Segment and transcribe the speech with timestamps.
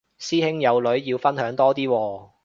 [0.19, 2.31] 師兄有女要分享多啲喎